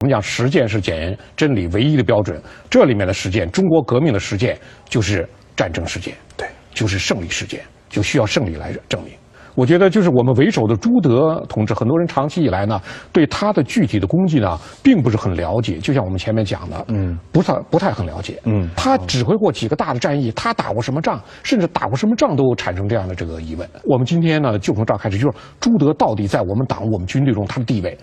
[0.00, 4.54] 我们讲实践是检验真理唯一的标准，这里面的实践，中国革命的实践
[4.90, 5.26] 就是
[5.56, 9.14] 战争实践，对，就是胜利实践，就需要胜利来证明。
[9.54, 12.78] 我觉得就是我们为首的朱德同志，很多人长期以来呢，
[13.10, 15.78] 对他的具体的功绩呢，并不是很了解。
[15.78, 23.66] 就像我们前面讲的，嗯，不太不太很了解，嗯，他指挥过几个大的战役，他打过什么仗，甚至打过什么仗都产生这样的这个疑问。
[23.84, 27.96] 我们今天呢，就从这儿开始，就是朱德到底在我们党、我们军队中他的地位，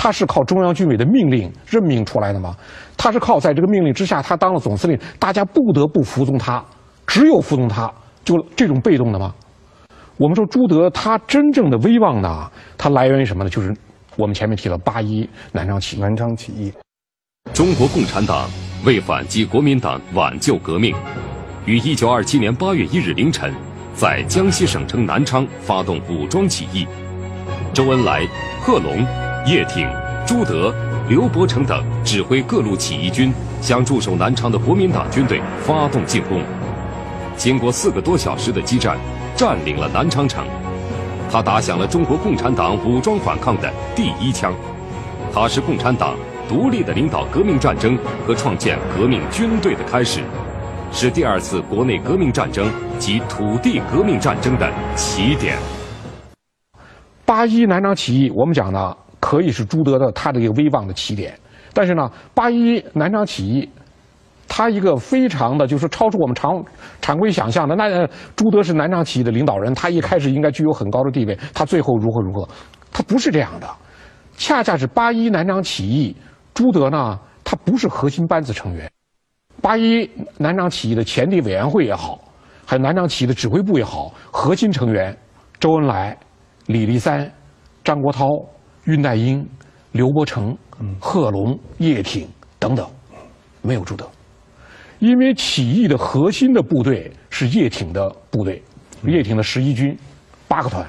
[0.00, 2.54] 他是靠中央军委的命令任命出来的吗？
[2.96, 6.64] 他是靠在这个命令之下，他当了总司令，大家不得不服从他，
[7.04, 9.34] 只有服从他，就这种被动的吗？
[10.16, 13.50] 我们说朱德他真正的威望呢，它来源于什么呢？
[13.50, 13.74] 就是
[14.16, 16.00] 我们前面提到八一南昌起义。
[16.00, 16.72] 南昌起义，
[17.52, 18.48] 中国共产党
[18.84, 20.94] 为反击国民党挽救革命，
[21.66, 23.52] 于一九二七年八月一日凌晨，
[23.94, 26.86] 在江西省城南昌发动武装起义。
[27.74, 28.24] 周恩来、
[28.60, 29.04] 贺龙、
[29.46, 29.88] 叶挺、
[30.26, 30.74] 朱德、
[31.08, 36.42] 刘伯承等指挥各路起义军向驻守南昌的国民党军队发动进攻。
[37.36, 38.98] 经过四个多小时的激战。
[39.36, 40.44] 占领了南昌城，
[41.30, 44.52] 他打响了中国共产党武装反抗的第一枪，
[45.32, 46.16] 他是共产党
[46.48, 50.22] 独立的领导革命战争和创建革命军队的开始，
[50.90, 55.56] 是第二次国内革命战争及土地革命战争的起点。
[57.24, 58.92] 八一南昌起义，我们讲呢，
[59.28, 61.38] 可以是朱德的他的一个威望的起点，
[61.74, 63.68] 但是呢，八一南昌起义。
[64.50, 66.64] 他一个非常的，就是超出我们常
[67.02, 67.76] 常规想象的。
[67.76, 71.38] 那朱德是南昌起义的领导人，他一开始应该具有很高的地位。
[71.52, 72.48] 他最后如何如何？
[72.90, 73.68] 他不是这样的，
[74.38, 76.16] 恰恰是八一南昌起义，
[76.54, 78.90] 朱德呢，他不是核心班子成员。
[79.60, 82.18] 八一南昌起义的前敌委员会也好，
[82.64, 85.14] 还有南昌起义的指挥部也好，核心成员
[85.60, 86.16] 周恩来、
[86.64, 87.30] 李立三、
[87.84, 88.26] 张国焘、
[88.88, 89.46] 恽代英、
[89.92, 90.56] 刘伯承、
[90.98, 92.26] 贺龙、叶挺
[92.58, 92.88] 等等，
[93.60, 94.08] 没有朱德。
[94.98, 98.62] 因为起义的核心的部队是叶挺的部队，
[99.02, 99.94] 叶挺的十一军，
[100.48, 100.82] 八个团，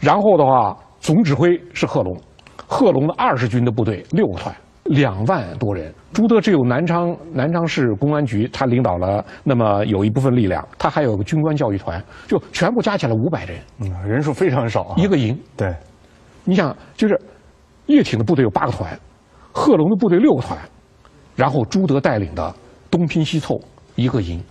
[0.00, 2.18] 然后的话总指挥是贺龙，
[2.56, 5.92] 贺龙的二十军的部队六个团，两万多人。
[6.14, 15.38] 朱德只有南昌南昌市公安局，他领导了那么有一部分力量，他还有个军官教育团，就全部加起来五百人，嗯，人数非常少，一个营。
[15.54, 15.72] 对，
[16.48, 17.20] 你想就是
[17.86, 18.98] 叶挺的部队有八个团，
[19.52, 20.58] 贺龙的部队六个团，
[21.36, 22.54] 然后朱德带领的。
[22.90, 23.60] 东拼西凑
[23.96, 24.42] 一个营，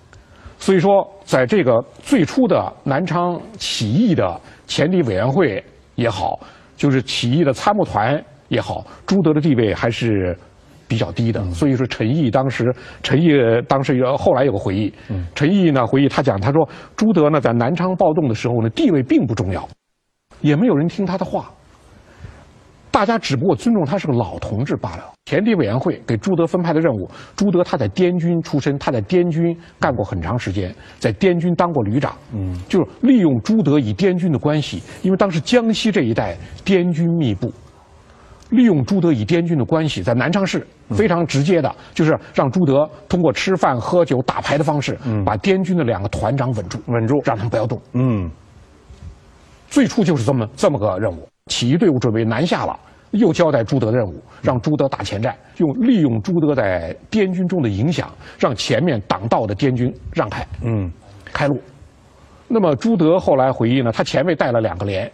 [0.60, 0.92] 所以说，
[1.26, 5.62] 在这个最初的南昌起义的前敌委员会
[5.96, 6.40] 也好，
[6.76, 10.38] 就是起义的参谋团也好，朱德的地位还是
[10.88, 11.44] 比较低的。
[11.50, 12.72] 所以说，陈毅当时，
[13.02, 13.32] 陈毅
[13.68, 14.94] 当时有后来有个回忆，
[15.34, 19.68] 陈毅呢回忆他讲，他说朱德呢在南昌暴动的时候呢地位并不重要，
[20.42, 21.52] 也没有人听他的话。
[22.98, 25.14] 大家只不过尊重他是个老同志罢了。
[25.24, 36.36] 田地委员会给朱德分派的任务，朱德他在滇军出身，他在滇军干过很长时间，在滇军当过旅长，嗯，就是利用朱德与滇军的关系，因为当时江西这一带
[36.66, 37.54] 滇军密布，
[38.50, 47.80] 利用朱德与滇军的关系，在南昌市非常直接的，就是让朱德通过吃饭、喝酒、打牌的方式，把滇军的两个团长稳住，稳住，让他们不要动。
[47.94, 48.28] 嗯，
[49.70, 52.78] 最初就是这么这么个任务，起义队伍准备南下了。
[53.12, 60.92] 又交代朱德的任务，让朱德打前站，用利用朱德在滇军中的影响，让前面挡道的滇军让开，嗯，
[61.32, 61.58] 开路。
[62.50, 65.10] 那么朱德后来回忆呢，他前面带了两个连，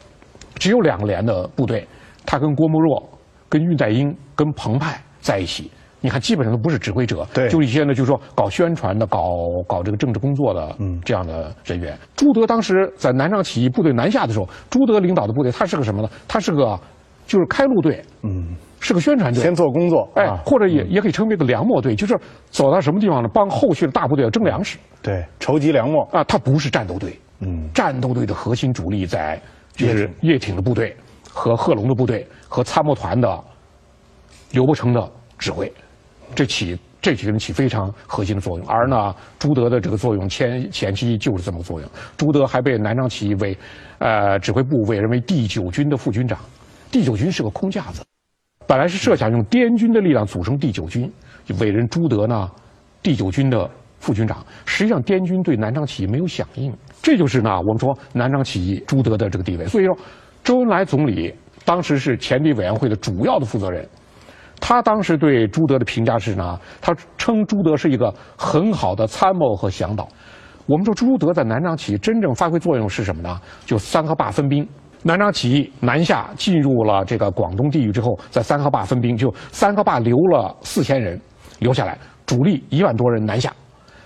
[0.56, 1.88] 只有两个连的部队，
[2.26, 3.08] 他跟郭沫若、
[3.48, 5.70] 跟恽代英、跟彭湃在一起。
[6.04, 9.20] 你看，基本上都不是指挥者，对，就一些呢，就是说搞宣传的、搞
[9.66, 11.98] 搞这个政治工作的，嗯，这样的人员。
[12.16, 16.10] 朱德当时在南昌起义部队南下的时候，朱德领导的部队，他是个什么呢？
[16.28, 16.80] 他是个。
[17.26, 22.20] 就是开路队，嗯，是个宣传队，先做工作，哎，或者也也可以称为个粮秣队，就是
[22.50, 29.42] 走到什么地方呢，帮后续的大部队要征粮食，对，筹集粮秣啊，他不是战斗队，嗯，战斗队的核心主力在
[29.74, 30.94] 就是叶挺的部队
[31.32, 33.42] 和贺龙的部队和参谋团的
[34.52, 35.10] 刘伯承的
[35.40, 35.72] 指挥，
[36.36, 43.58] 这起这几个人起非常核心的作用，而呢，朱德的这个作用前前期就是这么个作用，朱德还被南昌起义委，
[44.00, 46.40] 呃，指挥部委任为第九军的副军长。
[46.92, 48.04] 第九军是个空架子，
[48.68, 51.12] 本来是设想用滇军的力量组成第九军，
[51.60, 52.50] 委任朱德呢，
[53.02, 53.70] 第九军的
[54.00, 54.46] 副军长。
[54.66, 56.72] 实际上，滇军对南昌起义没有响应，
[57.02, 59.66] 这就是呢，我们说南昌起义朱德的这个地位。
[59.66, 59.98] 所以说，
[60.44, 61.34] 周恩来总理
[61.66, 63.88] 当时是前敌委员会的主要的负责人，
[64.60, 70.08] 他当时对朱德的评价是呢，他称朱德是一个很好的参谋和向导。
[70.66, 73.40] 我们说朱德在南昌起义真正发挥作用是什么呢？
[73.66, 74.68] 就三河坝分兵。
[75.04, 81.20] 南昌起义南下进入了这个广东地域之后，在三河坝分兵，就三河坝留了四千人
[81.60, 83.52] 留下来，主力一万多人南下。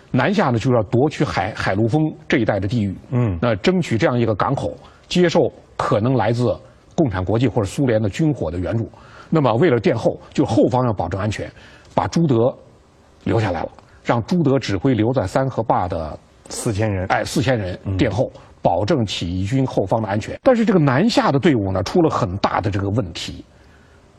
[0.10, 4.76] 南下呢，就要夺取海海陆丰这一带的地域，嗯，那争取这样一个港口，
[5.08, 5.42] 接受
[5.76, 6.58] 可能来自
[6.96, 8.90] 共产国际或者苏联的军火的援助。
[9.30, 11.52] 那么为了殿后，就后方要保证安全，
[11.94, 12.54] 把朱德
[13.24, 13.70] 留下来了，
[14.04, 16.18] 让朱德指挥留在三河坝的
[16.50, 18.32] 四千人，哎，四千人殿后，
[18.62, 20.40] 保证起义军后方的安全。
[20.44, 23.44] 但是这个南下的队伍呢，出了很大的这个问题。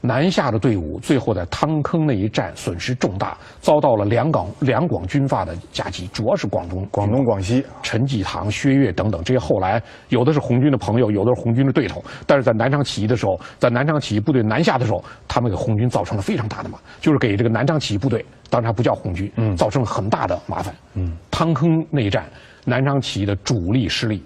[0.00, 20.72] 南下的队伍最后在汤坑那一战损失重大，遭到了两广两广军阀的夹击，主要是广东、广东、广西、陈济棠、薛岳等等这些后来有的是红军的朋友，有的是红军的对头，但是在南昌起义的时候，在南昌起义部队南下的时候，他们给红军造成了非常大的麻就是给这个南昌起义部队，当然不叫红军，嗯，造成了很大的麻烦。
[20.94, 22.24] 嗯，汤坑那一战，
[22.64, 24.22] 南昌起义的主力失利。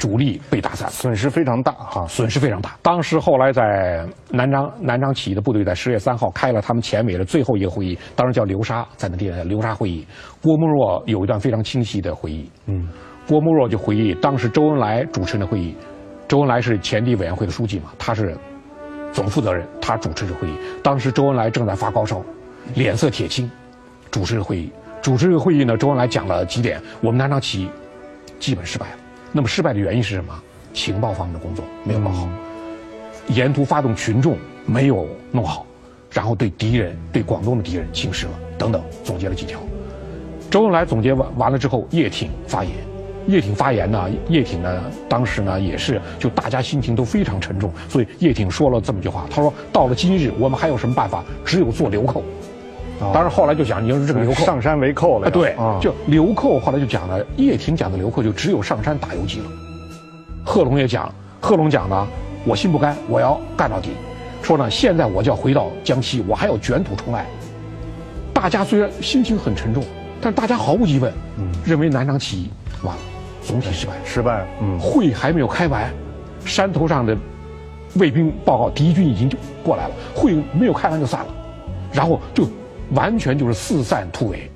[0.00, 2.74] 主力被打散，损失非常大哈，损失非常大。
[2.80, 10.06] 当时后来在南昌南昌起义的部队在十月三号开了他们前委的最后一个会议，当时叫流沙，在那地方流沙会议。
[10.40, 12.88] 郭沫若有一段非常清晰的回忆，嗯，
[13.28, 15.76] 郭沫若就回忆当时周恩来主持的会议，
[16.26, 18.34] 周恩来是前敌委员会的书记嘛，他是
[19.12, 20.54] 总负责人，他主持着会议。
[20.82, 22.22] 当时周恩来正在发高烧，
[22.74, 23.50] 脸色铁青，
[24.10, 24.72] 主持着会议。
[25.02, 27.70] 主持这个会议呢，周恩来讲了几点，我们南昌起义
[28.38, 28.96] 基本失败了。
[29.32, 30.34] 那么失败的原因是什么？
[30.72, 32.28] 情报方面的工作没有搞好，
[33.28, 34.36] 沿途发动群众
[34.66, 35.66] 没有弄好，
[36.12, 39.58] 然后对敌人、对广东的敌人轻视了，等等，总结了几条。
[40.48, 42.72] 周恩来总结完完了之后，叶挺发言。
[43.26, 51.22] 叶挺发言呢，叶挺呢，当时呢也是就大家心情都非常沉重，所以叶挺说了这么句话，他说：“到了今日，我们还有什么办法？
[51.44, 52.22] 只有做流寇。”
[53.14, 55.30] 当然后来就讲，你要是这个流寇上山为寇了。
[55.30, 59.46] 对，就流寇后来就讲了，叶挺讲的流寇就只有上山打游击了。
[60.44, 61.10] 贺龙也讲，
[61.40, 62.06] 贺龙讲呢，
[62.44, 63.90] 我心不甘，我要干到底。
[64.42, 67.26] 说呢，现在我就要回到江西，我还要卷土重来。
[68.34, 69.82] 大家虽然心情很沉重，
[70.20, 71.12] 但大家毫无疑问，
[71.64, 72.50] 认为南昌起义
[72.82, 73.02] 完了，
[73.42, 74.46] 总体失败，失败。
[74.60, 75.90] 嗯，会还没有开完，
[76.44, 77.16] 山头上的
[77.94, 81.28] 卫兵报告，敌军已经就过来了，会没有开完就散了，
[81.92, 82.46] 然后就。
[82.92, 84.50] 完全就是四散突围。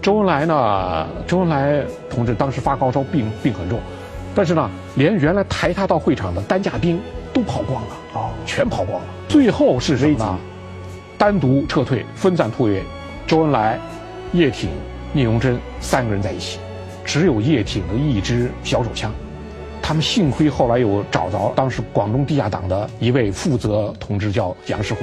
[0.00, 1.06] 周恩来呢？
[1.26, 3.80] 周恩来同志当时发高烧，病病很重，
[4.34, 7.00] 但是呢，连原来抬他到会场的担架兵
[7.32, 9.06] 都跑光了，哦，全跑光了。
[9.28, 10.38] 最后是什么呢？
[11.18, 12.82] 单独撤退，分散突围。
[13.26, 13.78] 周恩来、
[14.32, 14.70] 叶挺、
[15.12, 16.60] 聂荣臻三个人在一起，
[17.04, 19.12] 只有叶挺的一支小手枪。
[19.88, 25.02] 他们幸亏后来有找着当时广东地下党的一位负责同志，叫杨世魂。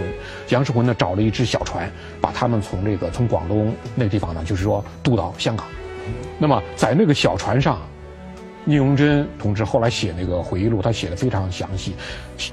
[0.50, 1.92] 杨世魂呢找了一只小船，
[2.22, 5.66] 把他们从这个从广东那个地方呢，就是说渡到香港。
[6.38, 7.80] 那么在那个小船上，
[8.64, 11.96] 聂荣臻同志后来写那个回忆录，他写的非常详细。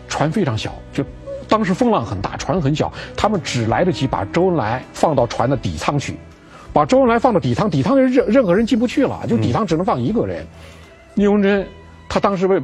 [0.09, 1.05] 船非常小，就
[1.47, 6.17] 当时风浪很大，船很小，他们只来得及把周恩来放到船的底舱去，
[6.73, 10.47] 把周恩来放到底舱，底舱任任何人进不去了，就底舱只能放一个人。
[11.13, 11.63] 聂荣臻。
[12.13, 12.63] 他当时为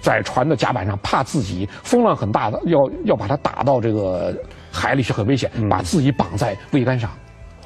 [0.00, 4.34] 在船的甲板上，怕自己风浪很大的，要要把他打到这个
[4.72, 7.10] 海里去，很危险，把自己绑在桅杆上，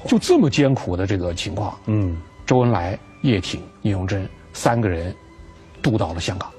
[0.08, 1.78] 就这么艰苦的这个情况。
[1.86, 5.14] 嗯，周恩来、叶挺、聂荣臻三个人
[5.80, 6.50] 渡到了香港。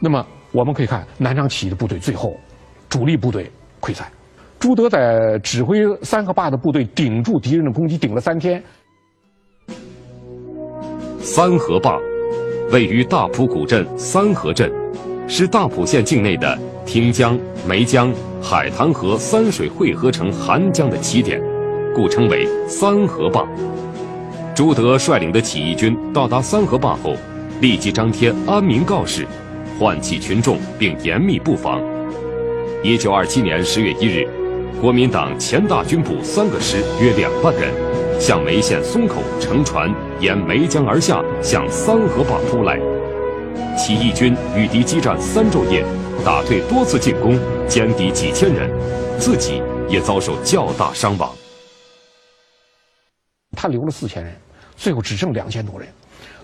[0.00, 2.34] 那么我们可以看南昌起义的部队最后
[2.88, 3.52] 主力部队
[3.82, 4.10] 溃散，
[4.58, 8.64] 朱德在指挥三河坝的部队顶住敌人的攻击，顶了三天。
[11.20, 12.00] 三河坝。
[12.72, 14.72] 位于大埔古镇三河镇，
[15.28, 17.38] 是大埔县境内的汀江、
[17.68, 18.10] 梅江、
[18.40, 21.38] 海棠河三水汇合成韩江的起点，
[21.94, 23.46] 故称为三河坝。
[24.54, 27.14] 朱德率领的起义军到达三河坝后，
[27.60, 29.26] 立即张贴安民告示，
[29.78, 31.78] 唤起群众，并严密布防。
[32.82, 34.26] 一九二七年十月一日，
[34.80, 37.70] 国民党前大军部三个师约两万人，
[38.22, 39.92] 向梅县松口乘船。
[40.20, 42.78] 沿梅江而下，向三河坝扑来。
[43.76, 45.84] 起义军与敌激战三昼夜，
[46.24, 47.36] 打退多次进攻，
[47.68, 48.70] 歼敌几千人，
[49.18, 51.34] 自己也遭受较大伤亡。
[53.56, 54.32] 他留了四千人，
[54.76, 55.88] 最后只剩两千多人。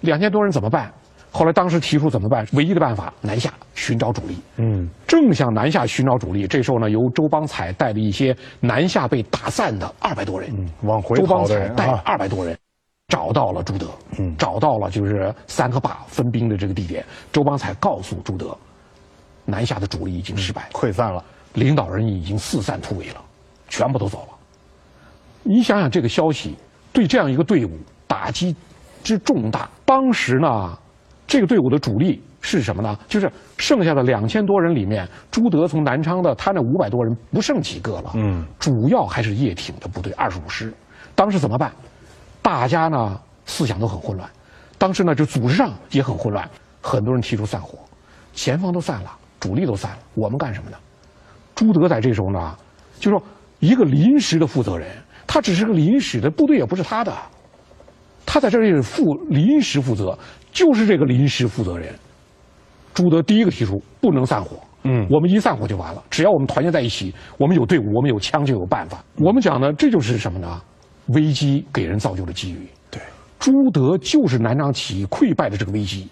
[0.00, 0.92] 两千多人怎么办？
[1.30, 2.46] 后来当时提出怎么办？
[2.52, 4.36] 唯一的办法，南下寻找主力。
[4.56, 10.50] 嗯，正想南下寻找主力，这时候呢，由周邦彩带了一些南下被打散的二百多人，
[10.82, 12.56] 往回跑的人带二百多人。
[13.08, 13.86] 找到了朱德，
[14.18, 17.02] 嗯，找到了就是三个坝分兵的这个地点。
[17.32, 18.54] 周邦才告诉朱德，
[19.46, 23.22] 南下的主力已经失败，溃散了，领导人已经四散突围了，
[23.66, 24.36] 全部都走了。
[25.42, 26.54] 你想想这个消息，
[26.92, 27.70] 对这样一个队伍
[28.06, 28.54] 打击
[29.02, 29.70] 之重大。
[29.86, 30.78] 当时呢，
[31.28, 32.98] 这个队伍的主力是什么呢？
[33.06, 38.12] 就是剩下的两千多人里面，朱德从南昌的他那五百多人不剩几个了。
[38.14, 40.72] 嗯，主要还是叶挺的部队二十五师。
[41.14, 41.70] 当时怎么办？
[42.40, 44.28] 大家呢思想都很混乱，
[44.78, 46.48] 当时呢就组织上也很混乱，
[46.80, 47.78] 很多人提出散伙，
[48.32, 50.78] 前方都散了，主力都散了，我们干什么呢？
[51.54, 52.56] 朱德在这时候呢，
[52.98, 53.22] 就说
[53.58, 54.88] 一个临时的负责人，
[55.26, 57.12] 他只是个临时的部队，也不是他的。
[58.30, 60.16] 他在这里负临时负责，
[60.52, 61.94] 就是这个临时负责人。
[62.92, 66.02] 朱德第一个提出不能散伙，嗯，我们一散伙就完了。
[66.10, 69.02] 只要我们团结在一起，我们有队伍，我们有枪就有办法。
[69.16, 70.60] 我们讲呢，这就是什么呢？
[71.06, 72.68] 危机给人造就了机遇。
[72.90, 73.00] 对，
[73.38, 76.06] 朱德就是南昌起义溃败的这个危机，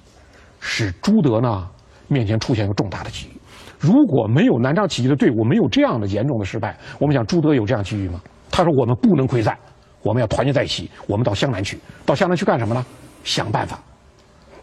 [0.58, 1.68] 使朱德呢
[2.08, 3.37] 面前出现一个重大的机遇。
[3.78, 8.23] 如果没有南昌起义的队伍，没有这样的严重的失败，我们讲朱德有这样机遇吗？
[8.50, 9.54] 他说我们不能溃散。
[10.02, 10.90] 我们要团结在一起。
[11.06, 12.84] 我们到湘南去，到湘南去干什么呢？
[13.24, 13.78] 想办法。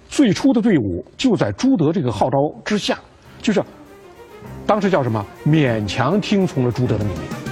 [0.09, 2.99] 最初的队伍就在朱德这个号召之下，
[3.41, 3.63] 就是
[4.65, 5.25] 当时叫什么？
[5.45, 7.42] 勉强听从了朱德的命令。